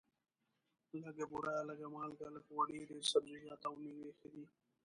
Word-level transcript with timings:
لږه 1.03 1.25
بوره، 1.31 1.55
لږه 1.69 1.87
مالګه، 1.93 2.27
لږ 2.35 2.45
غوړي، 2.53 2.79
ډېر 2.89 3.03
سبزیجات 3.11 3.61
او 3.67 3.73
مېوې 3.81 4.09
ښه 4.19 4.27
دي. 4.33 4.45